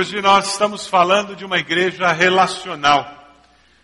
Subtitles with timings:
[0.00, 3.38] Hoje nós estamos falando de uma igreja relacional.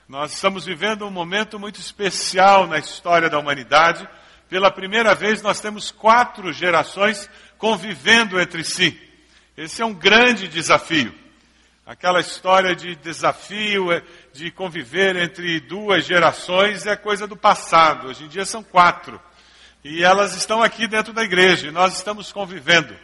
[0.08, 4.08] Nós estamos vivendo um momento muito especial na história da humanidade.
[4.48, 7.28] Pela primeira vez nós temos quatro gerações
[7.58, 8.98] convivendo entre si.
[9.58, 11.14] Esse é um grande desafio.
[11.84, 18.06] Aquela história de desafio é, de conviver entre duas gerações é coisa do passado.
[18.08, 19.20] Hoje em dia são quatro.
[19.84, 22.96] E elas estão aqui dentro da igreja e nós estamos convivendo.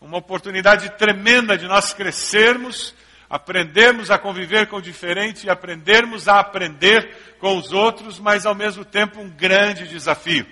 [0.00, 2.94] Uma oportunidade tremenda de nós crescermos
[3.28, 8.54] aprendermos a conviver com o diferente e aprendermos a aprender com os outros, mas ao
[8.54, 10.46] mesmo tempo um grande desafio.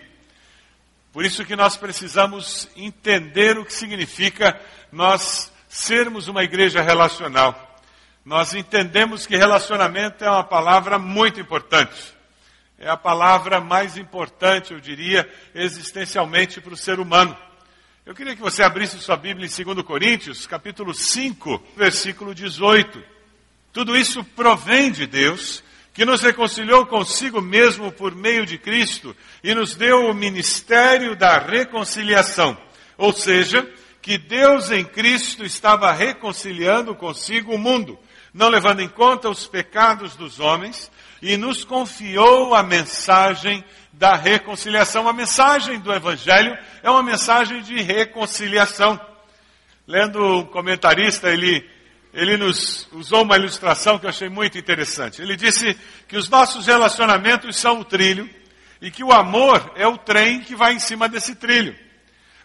[1.13, 4.61] Por isso que nós precisamos entender o que significa
[4.91, 7.81] nós sermos uma igreja relacional.
[8.25, 12.15] Nós entendemos que relacionamento é uma palavra muito importante.
[12.77, 17.37] É a palavra mais importante, eu diria, existencialmente para o ser humano.
[18.07, 23.03] Eu queria que você abrisse sua Bíblia em 2 Coríntios, capítulo 5, versículo 18.
[23.73, 29.55] Tudo isso provém de Deus, que nos reconciliou consigo mesmo por meio de Cristo e
[29.55, 32.59] nos deu o ministério da reconciliação.
[32.99, 33.67] Ou seja,
[34.03, 37.99] que Deus em Cristo estava reconciliando consigo o mundo,
[38.35, 43.65] não levando em conta os pecados dos homens, e nos confiou a mensagem
[43.99, 45.09] da reconciliação.
[45.09, 49.01] A mensagem do Evangelho é uma mensagem de reconciliação.
[49.87, 51.69] Lendo um comentarista, ele,
[52.13, 55.21] ele nos usou uma ilustração que eu achei muito interessante.
[55.21, 55.79] Ele disse
[56.09, 58.29] que os nossos relacionamentos são o trilho
[58.81, 61.77] e que o amor é o trem que vai em cima desse trilho.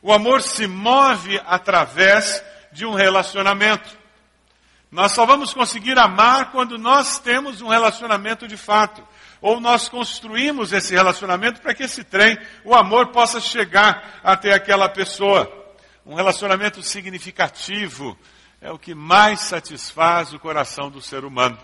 [0.01, 3.97] O amor se move através de um relacionamento.
[4.91, 9.05] Nós só vamos conseguir amar quando nós temos um relacionamento de fato.
[9.41, 14.89] Ou nós construímos esse relacionamento para que esse trem, o amor, possa chegar até aquela
[14.89, 15.49] pessoa.
[16.05, 18.17] Um relacionamento significativo
[18.61, 21.57] é o que mais satisfaz o coração do ser humano.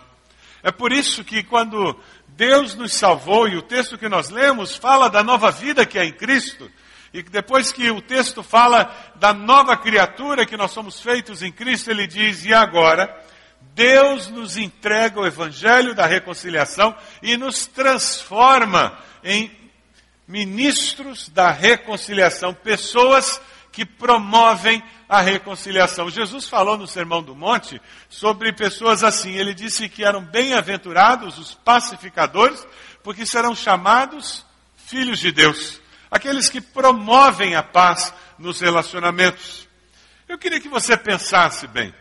[0.64, 2.00] É por isso que quando
[2.30, 6.06] Deus nos salvou, e o texto que nós lemos fala da nova vida que é
[6.06, 6.72] em Cristo,
[7.14, 11.90] e depois que o texto fala da nova criatura que nós somos feitos em Cristo,
[11.90, 13.16] ele diz: e agora?
[13.74, 19.52] Deus nos entrega o evangelho da reconciliação e nos transforma em
[20.28, 23.42] ministros da reconciliação, pessoas
[23.72, 26.10] que promovem a reconciliação.
[26.10, 29.34] Jesus falou no Sermão do Monte sobre pessoas assim.
[29.34, 32.66] Ele disse que eram bem-aventurados os pacificadores,
[33.04, 34.46] porque serão chamados
[34.78, 39.68] filhos de Deus aqueles que promovem a paz nos relacionamentos.
[40.30, 41.94] Eu queria que você pensasse bem.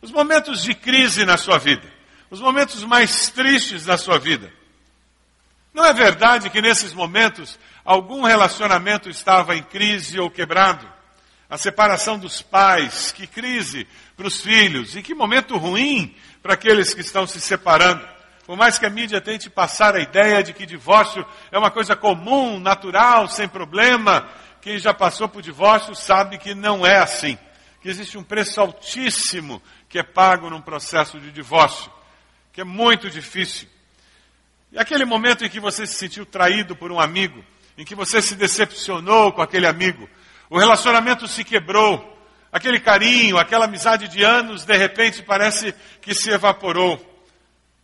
[0.00, 1.86] Os momentos de crise na sua vida,
[2.30, 4.52] os momentos mais tristes da sua vida.
[5.74, 10.86] Não é verdade que nesses momentos algum relacionamento estava em crise ou quebrado?
[11.48, 13.86] A separação dos pais, que crise
[14.16, 18.06] para os filhos, e que momento ruim para aqueles que estão se separando.
[18.44, 21.94] Por mais que a mídia tente passar a ideia de que divórcio é uma coisa
[21.96, 24.28] comum, natural, sem problema,
[24.60, 27.38] quem já passou por divórcio sabe que não é assim.
[27.80, 31.90] Que existe um preço altíssimo que é pago num processo de divórcio,
[32.52, 33.68] que é muito difícil.
[34.70, 37.44] E aquele momento em que você se sentiu traído por um amigo,
[37.76, 40.08] em que você se decepcionou com aquele amigo,
[40.50, 42.18] o relacionamento se quebrou,
[42.52, 47.04] aquele carinho, aquela amizade de anos, de repente parece que se evaporou.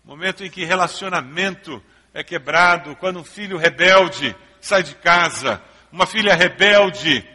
[0.05, 1.83] Momento em que relacionamento
[2.13, 7.27] é quebrado, quando um filho rebelde sai de casa, uma filha rebelde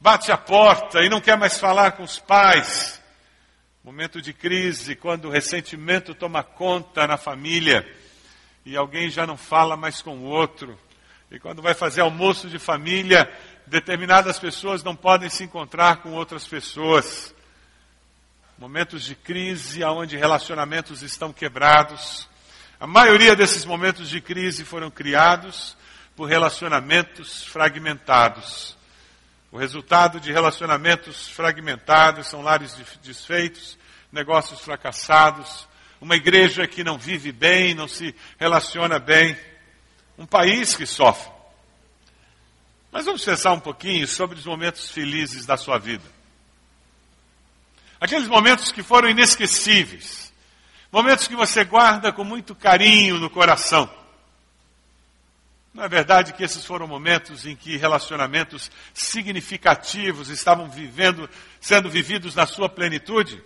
[0.00, 3.00] bate a porta e não quer mais falar com os pais.
[3.82, 7.86] Momento de crise, quando o ressentimento toma conta na família
[8.64, 10.78] e alguém já não fala mais com o outro.
[11.30, 13.30] E quando vai fazer almoço de família,
[13.66, 17.34] determinadas pessoas não podem se encontrar com outras pessoas
[18.58, 22.28] momentos de crise, onde relacionamentos estão quebrados.
[22.80, 25.76] A maioria desses momentos de crise foram criados
[26.16, 28.77] por relacionamentos fragmentados.
[29.50, 33.78] O resultado de relacionamentos fragmentados são lares desfeitos,
[34.12, 35.66] negócios fracassados,
[36.00, 39.36] uma igreja que não vive bem, não se relaciona bem,
[40.16, 41.32] um país que sofre.
[42.92, 46.04] Mas vamos pensar um pouquinho sobre os momentos felizes da sua vida.
[48.00, 50.32] Aqueles momentos que foram inesquecíveis.
[50.90, 53.90] Momentos que você guarda com muito carinho no coração.
[55.72, 61.28] Não é verdade que esses foram momentos em que relacionamentos significativos estavam vivendo,
[61.60, 63.42] sendo vividos na sua plenitude?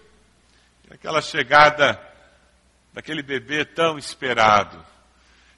[0.90, 2.00] Aquela chegada
[2.92, 4.84] daquele bebê tão esperado.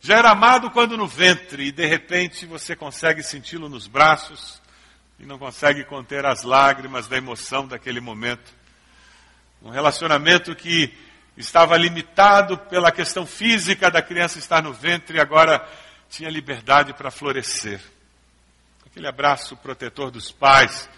[0.01, 4.61] Já era amado quando no ventre e de repente você consegue senti-lo nos braços
[5.19, 8.53] e não consegue conter as lágrimas da emoção daquele momento.
[9.63, 10.93] Um relacionamento que
[11.37, 15.67] estava limitado pela questão física da criança estar no ventre agora
[16.15, 17.81] tinha liberdade para florescer.
[18.87, 20.89] Aquele abraço protetor dos pais,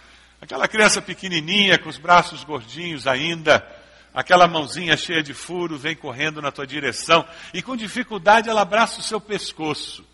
[0.41, 3.67] aquela criança pequenininha com os braços gordinhos ainda,
[4.13, 9.01] aquela mãozinha cheia de furo vem correndo na tua direção e com dificuldade ela abraça
[9.01, 10.05] o seu pescoço.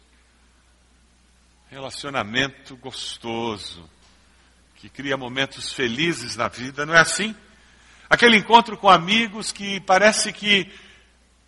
[1.69, 3.89] Relacionamento gostoso,
[4.77, 7.35] que cria momentos felizes na vida, não é assim?
[8.09, 10.71] Aquele encontro com amigos que parece que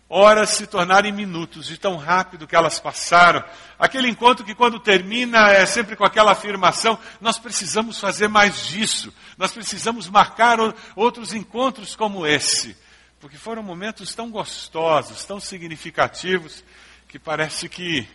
[0.07, 3.43] horas se tornarem minutos, de tão rápido que elas passaram.
[3.77, 9.13] Aquele encontro que quando termina é sempre com aquela afirmação, nós precisamos fazer mais disso.
[9.37, 10.57] Nós precisamos marcar
[10.95, 12.77] outros encontros como esse.
[13.19, 16.63] Porque foram momentos tão gostosos, tão significativos,
[17.07, 18.07] que parece que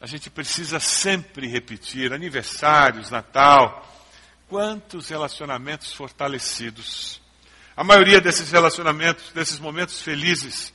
[0.00, 2.12] a gente precisa sempre repetir.
[2.12, 3.84] Aniversários, Natal.
[4.48, 7.20] Quantos relacionamentos fortalecidos
[7.76, 10.72] a maioria desses relacionamentos, desses momentos felizes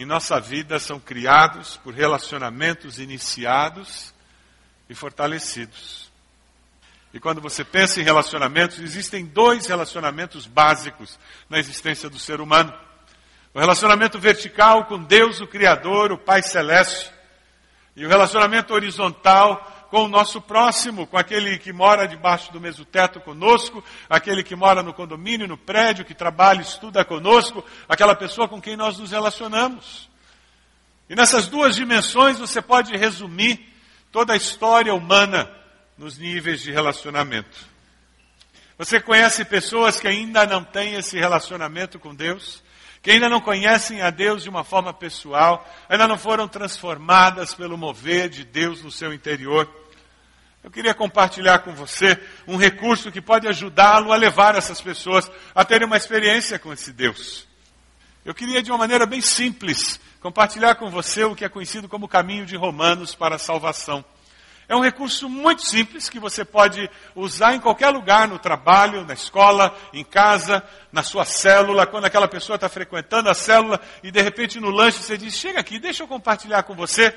[0.00, 4.14] em nossa vida são criados por relacionamentos iniciados
[4.88, 6.10] e fortalecidos.
[7.12, 11.18] E quando você pensa em relacionamentos, existem dois relacionamentos básicos
[11.50, 12.72] na existência do ser humano.
[13.52, 17.12] O relacionamento vertical com Deus, o Criador, o Pai Celeste,
[17.94, 22.84] e o relacionamento horizontal com o nosso próximo, com aquele que mora debaixo do mesmo
[22.84, 28.48] teto conosco, aquele que mora no condomínio, no prédio, que trabalha, estuda conosco, aquela pessoa
[28.48, 30.08] com quem nós nos relacionamos.
[31.08, 33.68] E nessas duas dimensões você pode resumir
[34.12, 35.50] toda a história humana
[35.98, 37.68] nos níveis de relacionamento.
[38.78, 42.62] Você conhece pessoas que ainda não têm esse relacionamento com Deus?
[43.02, 47.78] Que ainda não conhecem a Deus de uma forma pessoal, ainda não foram transformadas pelo
[47.78, 49.68] mover de Deus no seu interior.
[50.62, 55.64] Eu queria compartilhar com você um recurso que pode ajudá-lo a levar essas pessoas a
[55.64, 57.48] terem uma experiência com esse Deus.
[58.22, 62.06] Eu queria, de uma maneira bem simples, compartilhar com você o que é conhecido como
[62.06, 64.04] caminho de Romanos para a salvação.
[64.70, 69.14] É um recurso muito simples que você pode usar em qualquer lugar, no trabalho, na
[69.14, 70.62] escola, em casa,
[70.92, 75.02] na sua célula, quando aquela pessoa está frequentando a célula e de repente no lanche
[75.02, 77.12] você diz: chega aqui, deixa eu compartilhar com você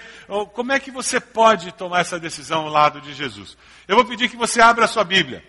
[0.54, 3.56] como é que você pode tomar essa decisão ao lado de Jesus.
[3.88, 5.46] Eu vou pedir que você abra a sua Bíblia.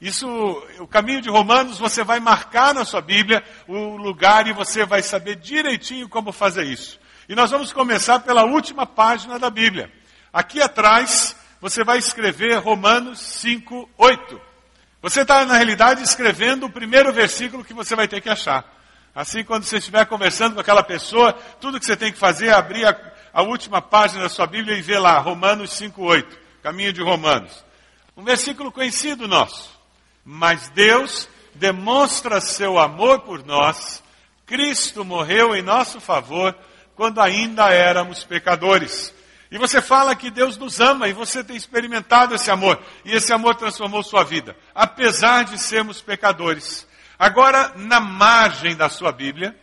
[0.00, 0.28] Isso,
[0.78, 5.02] o caminho de Romanos, você vai marcar na sua Bíblia o lugar e você vai
[5.02, 7.00] saber direitinho como fazer isso.
[7.28, 9.90] E nós vamos começar pela última página da Bíblia.
[10.32, 14.40] Aqui atrás você vai escrever Romanos 5, 8.
[15.02, 18.64] Você está, na realidade, escrevendo o primeiro versículo que você vai ter que achar.
[19.14, 22.52] Assim, quando você estiver conversando com aquela pessoa, tudo que você tem que fazer é
[22.52, 22.96] abrir a,
[23.32, 26.38] a última página da sua Bíblia e ver lá, Romanos 5, 8.
[26.62, 27.64] Caminho de Romanos.
[28.16, 29.70] Um versículo conhecido nosso.
[30.24, 34.02] Mas Deus demonstra seu amor por nós.
[34.46, 36.56] Cristo morreu em nosso favor
[36.94, 39.14] quando ainda éramos pecadores.
[39.50, 42.82] E você fala que Deus nos ama e você tem experimentado esse amor.
[43.04, 46.86] E esse amor transformou sua vida, apesar de sermos pecadores.
[47.18, 49.56] Agora, na margem da sua Bíblia,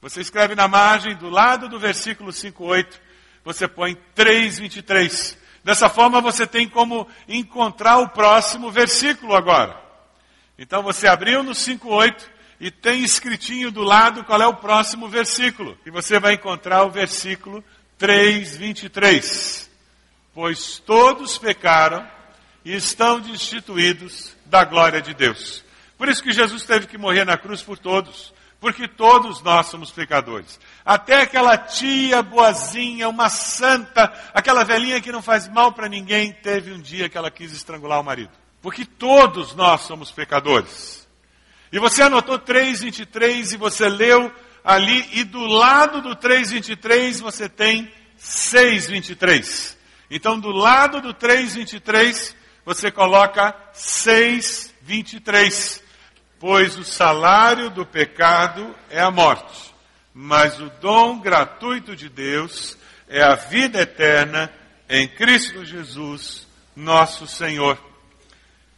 [0.00, 3.00] você escreve na margem, do lado do versículo 5,8,
[3.44, 5.36] você põe 3,23.
[5.64, 9.80] Dessa forma você tem como encontrar o próximo versículo agora.
[10.58, 12.22] Então você abriu no 5,8
[12.58, 15.78] e tem escritinho do lado qual é o próximo versículo.
[15.84, 17.62] E você vai encontrar o versículo
[17.98, 19.70] 3:23.
[20.34, 22.06] Pois todos pecaram
[22.64, 25.64] e estão destituídos da glória de Deus.
[25.98, 29.90] Por isso que Jesus teve que morrer na cruz por todos, porque todos nós somos
[29.90, 30.58] pecadores.
[30.84, 36.72] Até aquela tia boazinha, uma santa, aquela velhinha que não faz mal para ninguém, teve
[36.72, 38.30] um dia que ela quis estrangular o marido.
[38.60, 41.06] Porque todos nós somos pecadores.
[41.72, 44.32] E você anotou 3:23 e você leu
[44.64, 49.76] ali, e do lado do 3,23 você tem 6,23.
[50.10, 55.80] Então, do lado do 3,23, você coloca 6,23.
[56.38, 59.72] Pois o salário do pecado é a morte,
[60.12, 62.76] mas o dom gratuito de Deus
[63.08, 64.52] é a vida eterna
[64.88, 67.78] em Cristo Jesus, nosso Senhor.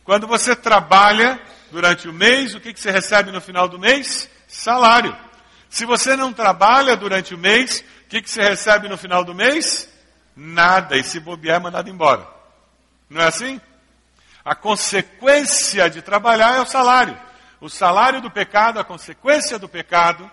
[0.05, 1.41] Quando você trabalha
[1.73, 4.29] durante o mês, o que, que você recebe no final do mês?
[4.47, 5.17] Salário.
[5.75, 9.35] Se você não trabalha durante o mês, o que, que você recebe no final do
[9.35, 9.93] mês?
[10.37, 10.97] Nada.
[10.97, 12.29] E se bobear, é mandado embora.
[13.11, 13.61] Não é assim?
[14.45, 17.21] A consequência de trabalhar é o salário.
[17.61, 20.31] O salário do pecado, a consequência do pecado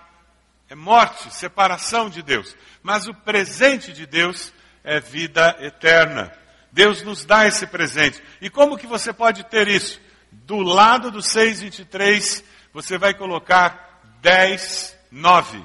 [0.69, 2.55] é morte, separação de Deus.
[2.83, 6.31] Mas o presente de Deus é vida eterna.
[6.71, 8.21] Deus nos dá esse presente.
[8.39, 9.99] E como que você pode ter isso?
[10.31, 15.63] Do lado do 623, você vai colocar 10 9.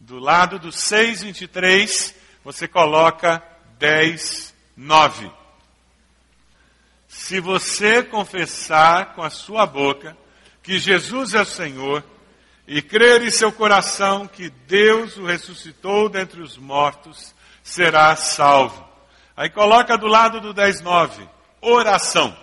[0.00, 3.42] Do lado do 6,23, você coloca
[3.78, 5.30] 10, 9.
[7.06, 10.16] Se você confessar com a sua boca
[10.62, 12.02] que Jesus é o Senhor
[12.66, 18.86] e crer em seu coração que Deus o ressuscitou dentre os mortos, será salvo.
[19.36, 21.28] Aí coloca do lado do 10:9,
[21.60, 22.36] oração.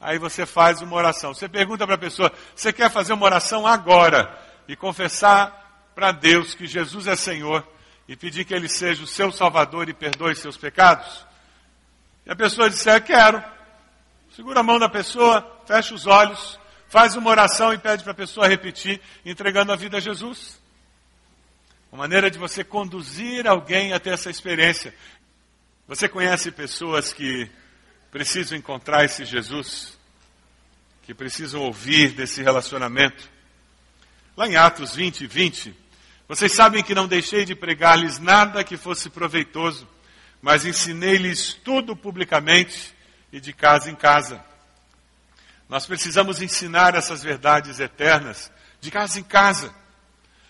[0.00, 1.32] Aí você faz uma oração.
[1.32, 6.54] Você pergunta para a pessoa: "Você quer fazer uma oração agora?" E confessar para Deus
[6.54, 7.66] que Jesus é Senhor
[8.08, 11.26] e pedir que Ele seja o seu Salvador e perdoe seus pecados?
[12.24, 13.42] E a pessoa disser, quero.
[14.34, 18.16] Segura a mão da pessoa, fecha os olhos, faz uma oração e pede para a
[18.16, 20.60] pessoa repetir, entregando a vida a Jesus.
[21.90, 24.94] Uma maneira de você conduzir alguém até essa experiência.
[25.86, 27.50] Você conhece pessoas que
[28.10, 29.98] precisam encontrar esse Jesus,
[31.02, 33.31] que precisam ouvir desse relacionamento.
[34.34, 35.76] Lá em Atos 20, 20,
[36.26, 39.86] vocês sabem que não deixei de pregar-lhes nada que fosse proveitoso,
[40.40, 42.94] mas ensinei-lhes tudo publicamente
[43.30, 44.42] e de casa em casa.
[45.68, 49.74] Nós precisamos ensinar essas verdades eternas de casa em casa,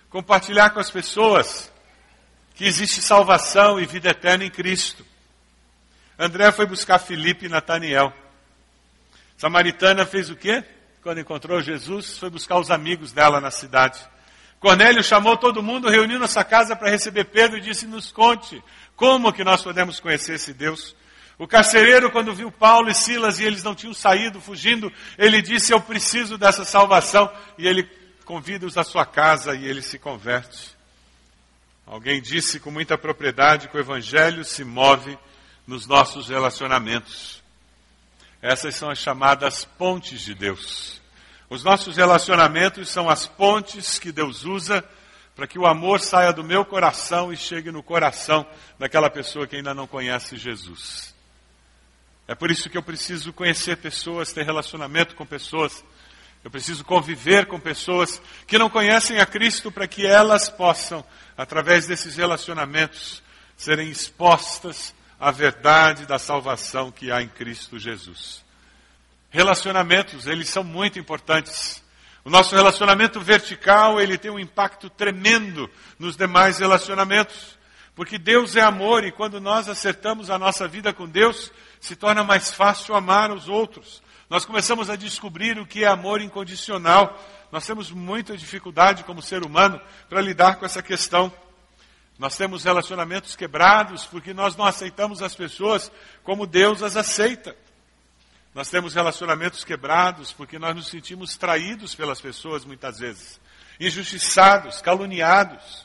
[0.08, 1.72] compartilhar com as pessoas
[2.54, 5.04] que existe salvação e vida eterna em Cristo.
[6.16, 8.12] André foi buscar Filipe e Nataniel.
[9.36, 10.62] Samaritana fez o quê?
[11.02, 13.98] Quando encontrou Jesus, foi buscar os amigos dela na cidade.
[14.60, 18.62] Cornélio chamou todo mundo, reuniu nossa casa para receber Pedro e disse: Nos conte
[18.94, 20.94] como que nós podemos conhecer esse Deus.
[21.36, 25.72] O carcereiro, quando viu Paulo e Silas e eles não tinham saído, fugindo, ele disse:
[25.72, 27.28] Eu preciso dessa salvação.
[27.58, 27.82] E ele
[28.24, 30.76] convida-os à sua casa e ele se converte.
[31.84, 35.18] Alguém disse com muita propriedade que o Evangelho se move
[35.66, 37.41] nos nossos relacionamentos.
[38.42, 41.00] Essas são as chamadas pontes de Deus.
[41.48, 44.84] Os nossos relacionamentos são as pontes que Deus usa
[45.36, 48.44] para que o amor saia do meu coração e chegue no coração
[48.78, 51.14] daquela pessoa que ainda não conhece Jesus.
[52.26, 55.84] É por isso que eu preciso conhecer pessoas, ter relacionamento com pessoas.
[56.42, 61.04] Eu preciso conviver com pessoas que não conhecem a Cristo para que elas possam,
[61.36, 63.22] através desses relacionamentos,
[63.56, 68.44] serem expostas a verdade da salvação que há em Cristo Jesus.
[69.30, 71.80] Relacionamentos, eles são muito importantes.
[72.24, 77.56] O nosso relacionamento vertical, ele tem um impacto tremendo nos demais relacionamentos.
[77.94, 82.24] Porque Deus é amor e quando nós acertamos a nossa vida com Deus, se torna
[82.24, 84.02] mais fácil amar os outros.
[84.28, 87.16] Nós começamos a descobrir o que é amor incondicional.
[87.52, 91.32] Nós temos muita dificuldade como ser humano para lidar com essa questão.
[92.22, 95.90] Nós temos relacionamentos quebrados porque nós não aceitamos as pessoas
[96.22, 97.56] como Deus as aceita.
[98.54, 103.40] Nós temos relacionamentos quebrados porque nós nos sentimos traídos pelas pessoas muitas vezes,
[103.80, 105.84] injustiçados, caluniados.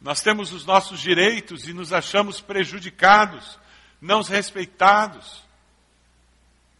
[0.00, 3.58] Nós temos os nossos direitos e nos achamos prejudicados,
[4.00, 5.44] não respeitados.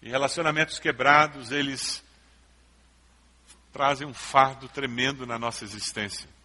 [0.01, 2.03] E relacionamentos quebrados, eles
[3.75, 6.40] trazem um fardo tremendo na nossa existência.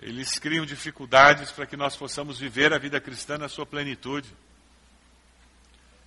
[0.00, 4.32] Eles criam dificuldades para que nós possamos viver a vida cristã na sua plenitude.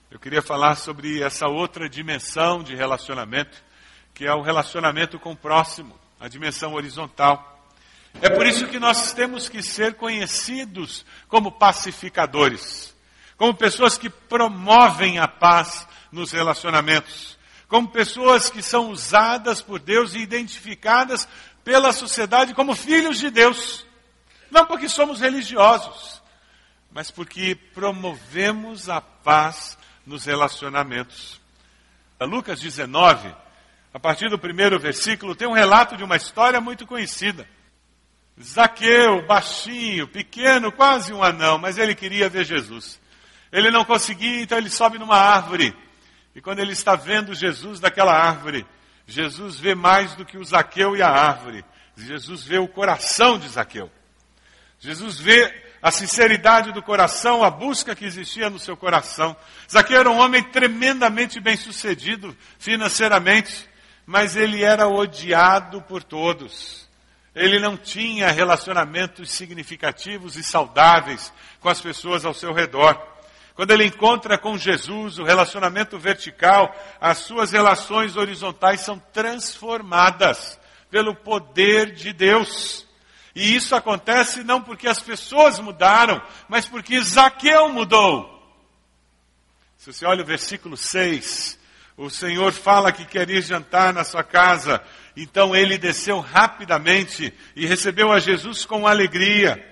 [0.09, 3.61] Eu queria falar sobre essa outra dimensão de relacionamento,
[4.13, 7.69] que é o relacionamento com o próximo, a dimensão horizontal.
[8.21, 12.95] É por isso que nós temos que ser conhecidos como pacificadores,
[13.35, 20.13] como pessoas que promovem a paz nos relacionamentos, como pessoas que são usadas por Deus
[20.13, 21.27] e identificadas
[21.63, 23.85] pela sociedade como filhos de Deus.
[24.49, 26.21] Não porque somos religiosos,
[26.91, 31.39] mas porque promovemos a paz nos relacionamentos.
[32.19, 33.33] Lucas 19,
[33.93, 37.47] a partir do primeiro versículo, tem um relato de uma história muito conhecida.
[38.41, 42.99] Zaqueu, baixinho, pequeno, quase um anão, mas ele queria ver Jesus.
[43.51, 45.75] Ele não conseguia, então ele sobe numa árvore.
[46.33, 48.65] E quando ele está vendo Jesus daquela árvore,
[49.11, 51.65] Jesus vê mais do que o Zaqueu e a árvore.
[51.97, 53.91] Jesus vê o coração de Zaqueu.
[54.79, 59.35] Jesus vê a sinceridade do coração, a busca que existia no seu coração.
[59.69, 63.67] Zaqueu era um homem tremendamente bem sucedido financeiramente,
[64.05, 66.87] mas ele era odiado por todos.
[67.35, 73.10] Ele não tinha relacionamentos significativos e saudáveis com as pessoas ao seu redor.
[73.55, 81.15] Quando ele encontra com Jesus, o relacionamento vertical, as suas relações horizontais são transformadas pelo
[81.15, 82.87] poder de Deus.
[83.35, 88.29] E isso acontece não porque as pessoas mudaram, mas porque Zaqueu mudou.
[89.77, 91.59] Se você olha o versículo 6,
[91.97, 94.81] o Senhor fala que quer ir jantar na sua casa.
[95.15, 99.63] Então ele desceu rapidamente e recebeu a Jesus com alegria.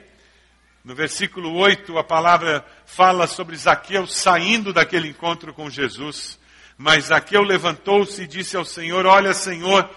[0.89, 6.39] No versículo 8, a palavra fala sobre Zaqueu saindo daquele encontro com Jesus.
[6.79, 9.87] Mas Zaqueu levantou-se e disse ao Senhor: Olha, Senhor,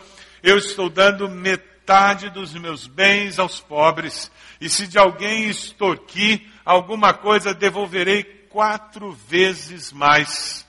[0.43, 7.15] eu estou dando metade dos meus bens aos pobres, e se de alguém extorquir alguma
[7.15, 10.67] coisa, devolverei quatro vezes mais.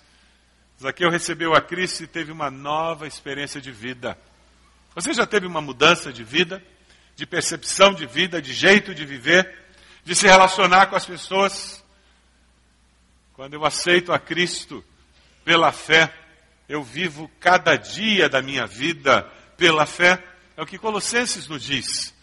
[0.81, 4.17] Zaqueu recebeu a Cristo e teve uma nova experiência de vida.
[4.95, 6.63] Você já teve uma mudança de vida,
[7.13, 9.62] de percepção de vida, de jeito de viver,
[10.03, 11.83] de se relacionar com as pessoas?
[13.33, 14.83] Quando eu aceito a Cristo
[15.43, 16.13] pela fé,
[16.67, 19.23] eu vivo cada dia da minha vida
[19.57, 20.23] pela fé.
[20.55, 22.13] É o que Colossenses nos diz.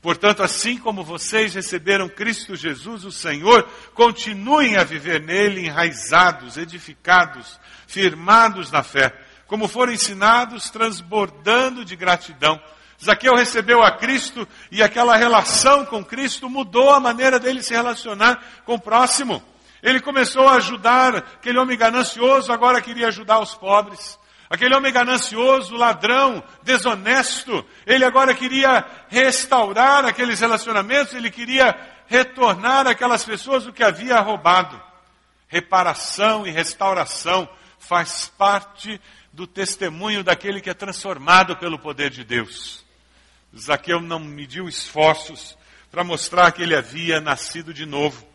[0.00, 7.58] Portanto, assim como vocês receberam Cristo Jesus, o Senhor, continuem a viver nele enraizados, edificados,
[7.86, 9.12] firmados na fé,
[9.46, 12.60] como foram ensinados, transbordando de gratidão.
[13.02, 18.42] Zaqueu recebeu a Cristo e aquela relação com Cristo mudou a maneira dele se relacionar
[18.64, 19.42] com o próximo.
[19.82, 24.18] Ele começou a ajudar aquele homem ganancioso, agora queria ajudar os pobres.
[24.50, 33.24] Aquele homem ganancioso, ladrão, desonesto, ele agora queria restaurar aqueles relacionamentos, ele queria retornar aquelas
[33.24, 34.80] pessoas o que havia roubado.
[35.46, 39.00] Reparação e restauração faz parte
[39.32, 42.87] do testemunho daquele que é transformado pelo poder de Deus.
[43.56, 45.56] Zaqueu não mediu esforços
[45.90, 48.26] para mostrar que ele havia nascido de novo.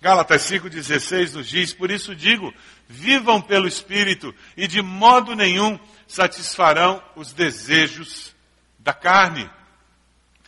[0.00, 2.52] Gálatas 5,16 nos diz: Por isso digo,
[2.88, 8.34] vivam pelo Espírito e de modo nenhum satisfarão os desejos
[8.78, 9.48] da carne.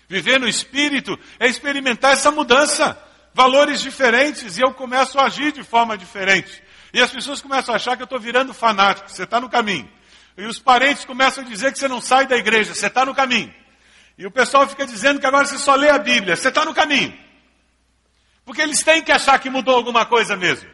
[0.09, 3.01] Viver no Espírito é experimentar essa mudança,
[3.33, 6.63] valores diferentes, e eu começo a agir de forma diferente.
[6.93, 9.91] E as pessoas começam a achar que eu estou virando fanático, você está no caminho.
[10.37, 13.15] E os parentes começam a dizer que você não sai da igreja, você está no
[13.15, 13.53] caminho.
[14.17, 16.75] E o pessoal fica dizendo que agora você só lê a Bíblia, você está no
[16.75, 17.17] caminho.
[18.45, 20.69] Porque eles têm que achar que mudou alguma coisa mesmo.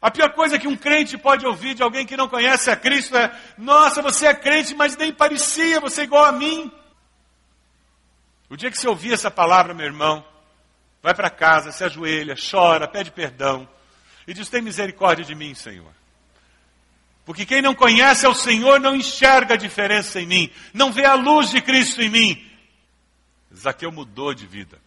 [0.00, 3.16] A pior coisa que um crente pode ouvir de alguém que não conhece a Cristo
[3.16, 6.70] é: Nossa, você é crente, mas nem parecia, você é igual a mim.
[8.48, 10.24] O dia que você ouvir essa palavra, meu irmão,
[11.02, 13.68] vai para casa, se ajoelha, chora, pede perdão,
[14.26, 15.92] e diz: Tem misericórdia de mim, Senhor.
[17.24, 21.14] Porque quem não conhece ao Senhor não enxerga a diferença em mim, não vê a
[21.14, 22.45] luz de Cristo em mim.
[23.66, 24.78] Zaqueu mudou de vida.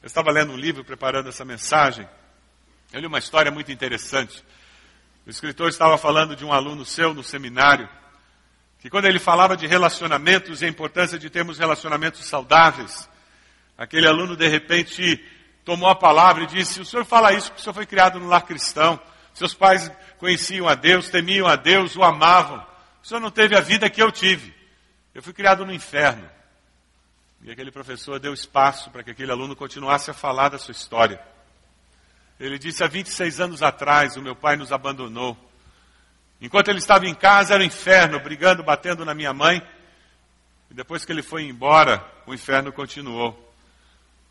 [0.00, 2.08] Eu estava lendo um livro preparando essa mensagem.
[2.92, 4.44] Eu li uma história muito interessante.
[5.26, 7.88] O escritor estava falando de um aluno seu no seminário,
[8.78, 13.08] que quando ele falava de relacionamentos e a importância de termos relacionamentos saudáveis,
[13.76, 15.20] aquele aluno de repente
[15.64, 18.28] tomou a palavra e disse: O senhor fala isso porque o senhor foi criado no
[18.28, 19.00] lar cristão.
[19.34, 22.64] Seus pais conheciam a Deus, temiam a Deus, o amavam.
[23.02, 24.54] O senhor não teve a vida que eu tive.
[25.12, 26.37] Eu fui criado no inferno.
[27.42, 31.20] E aquele professor deu espaço para que aquele aluno continuasse a falar da sua história.
[32.38, 35.36] Ele disse: há 26 anos atrás, o meu pai nos abandonou.
[36.40, 39.62] Enquanto ele estava em casa, era o um inferno, brigando, batendo na minha mãe.
[40.70, 43.44] E depois que ele foi embora, o inferno continuou.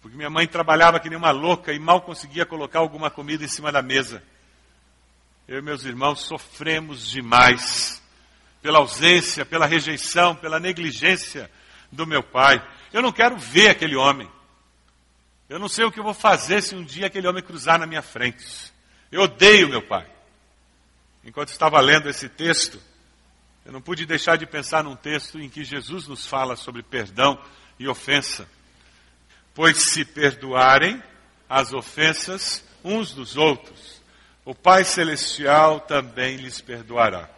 [0.01, 3.47] Porque minha mãe trabalhava que nem uma louca e mal conseguia colocar alguma comida em
[3.47, 4.23] cima da mesa.
[5.47, 8.01] Eu e meus irmãos sofremos demais
[8.61, 11.49] pela ausência, pela rejeição, pela negligência
[11.91, 12.61] do meu pai.
[12.97, 14.27] Eu não quero ver aquele homem.
[15.47, 17.85] Eu não sei o que eu vou fazer se um dia aquele homem cruzar na
[17.85, 18.73] minha frente.
[19.11, 20.09] Eu odeio meu pai.
[21.23, 22.81] Enquanto estava lendo esse texto,
[23.63, 27.39] eu não pude deixar de pensar num texto em que Jesus nos fala sobre perdão
[27.77, 28.49] e ofensa.
[29.53, 30.99] Pois se perdoarem
[31.47, 34.01] as ofensas uns dos outros,
[34.43, 37.29] o Pai Celestial também lhes perdoará.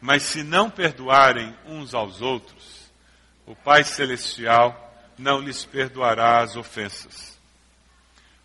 [0.00, 2.79] Mas se não perdoarem uns aos outros,
[3.50, 7.36] o Pai Celestial não lhes perdoará as ofensas.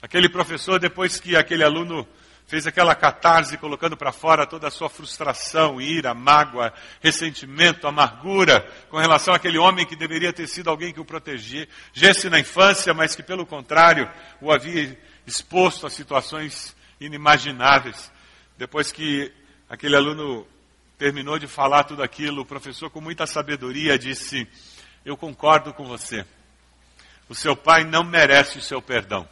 [0.01, 2.07] Aquele professor, depois que aquele aluno
[2.47, 8.97] fez aquela catarse colocando para fora toda a sua frustração, ira, mágoa, ressentimento, amargura com
[8.97, 13.21] relação àquele homem que deveria ter sido alguém que o protegesse na infância, mas que
[13.21, 18.11] pelo contrário o havia exposto a situações inimagináveis.
[18.57, 19.31] Depois que
[19.69, 20.47] aquele aluno
[20.97, 24.47] terminou de falar tudo aquilo, o professor com muita sabedoria disse:
[25.05, 26.25] "Eu concordo com você.
[27.29, 29.27] O seu pai não merece o seu perdão."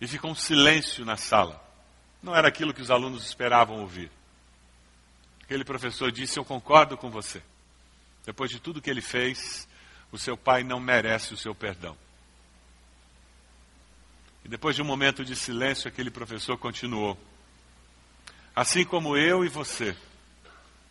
[0.00, 1.60] E ficou um silêncio na sala.
[2.22, 4.10] Não era aquilo que os alunos esperavam ouvir.
[5.42, 7.42] Aquele professor disse: Eu concordo com você.
[8.24, 9.66] Depois de tudo que ele fez,
[10.12, 11.96] o seu pai não merece o seu perdão.
[14.44, 17.18] E depois de um momento de silêncio, aquele professor continuou:
[18.54, 19.96] Assim como eu e você,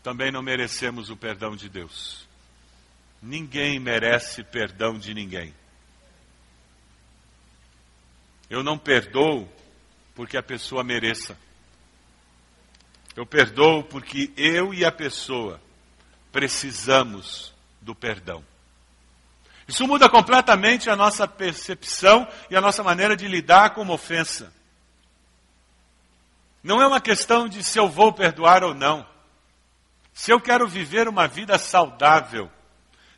[0.08, 2.26] também não merecemos o perdão de Deus.
[3.22, 5.54] Ninguém merece perdão de ninguém.
[8.50, 9.52] Eu não perdoo
[10.16, 11.38] porque a pessoa mereça.
[13.18, 15.60] Eu perdoo porque eu e a pessoa
[16.32, 18.42] precisamos do perdão.
[19.68, 24.54] Isso muda completamente a nossa percepção e a nossa maneira de lidar com uma ofensa.
[26.64, 29.17] Não é uma questão de se eu vou perdoar ou não.
[30.18, 32.50] Se eu quero viver uma vida saudável,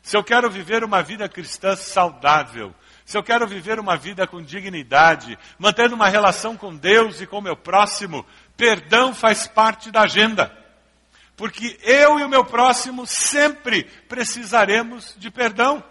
[0.02, 2.74] se eu quero viver uma vida cristã saudável,
[3.06, 7.38] se eu quero viver uma vida com dignidade, mantendo uma relação com Deus e com
[7.38, 10.54] o meu próximo, perdão faz parte da agenda.
[11.38, 15.82] Porque eu e o meu próximo sempre precisaremos de perdão.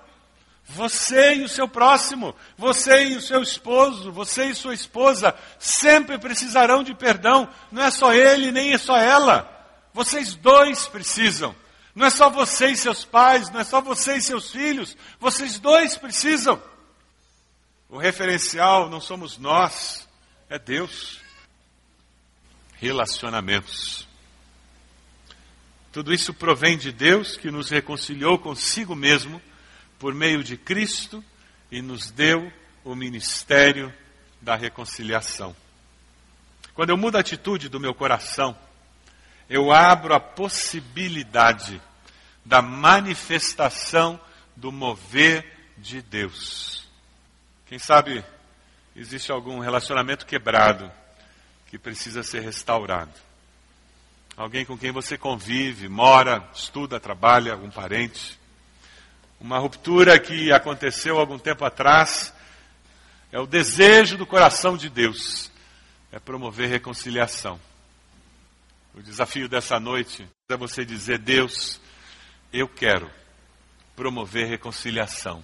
[0.64, 6.20] Você e o seu próximo, você e o seu esposo, você e sua esposa sempre
[6.20, 7.50] precisarão de perdão.
[7.72, 9.59] Não é só ele, nem é só ela.
[9.94, 11.56] Vocês dois precisam.
[11.96, 14.96] Não é só você e seus pais, não é só você e seus filhos.
[15.20, 16.62] Vocês dois precisam.
[17.90, 20.08] O referencial não somos nós,
[20.50, 21.20] é Deus.
[22.78, 24.08] Relacionamentos.
[25.92, 29.42] Tudo isso provém de Deus que nos reconciliou consigo mesmo
[29.98, 31.24] por meio de Cristo
[31.72, 32.52] e nos deu
[32.84, 33.94] o ministério
[34.40, 35.56] da reconciliação.
[36.74, 38.56] Quando eu mudo a atitude do meu coração,
[39.50, 41.82] eu abro a possibilidade
[42.46, 44.20] da manifestação
[44.56, 46.88] do mover de Deus.
[47.66, 48.24] Quem sabe
[48.96, 50.92] existe algum relacionamento quebrado
[51.68, 53.14] que precisa ser restaurado.
[54.36, 58.40] Alguém com quem você convive, mora, estuda, trabalha, algum parente.
[59.40, 62.34] Uma ruptura que aconteceu algum tempo atrás.
[63.32, 65.52] É o desejo do coração de Deus.
[66.12, 67.60] É promover reconciliação.
[68.94, 71.80] O desafio dessa noite é você dizer: Deus,
[72.52, 73.10] eu quero
[73.96, 75.44] promover reconciliação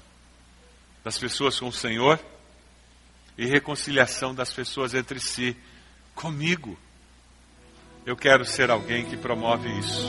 [1.03, 2.19] das pessoas com o Senhor
[3.37, 5.55] e reconciliação das pessoas entre si
[6.15, 6.77] comigo.
[8.05, 10.05] Eu quero ser alguém que promove isso.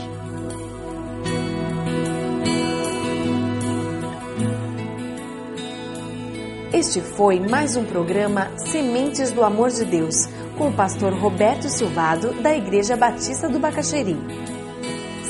[6.73, 12.33] Este foi mais um programa Sementes do Amor de Deus, com o pastor Roberto Silvado,
[12.43, 14.17] da Igreja Batista do Bacaxeri.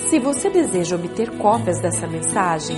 [0.09, 2.77] Se você deseja obter cópias dessa mensagem,